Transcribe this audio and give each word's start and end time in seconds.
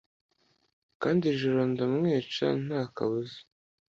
Kandi 1.01 1.21
iri 1.25 1.39
joro 1.41 1.61
ndamwica 1.71 2.47
ntakabuza 2.65 3.37